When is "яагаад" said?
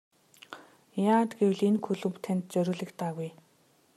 1.07-1.31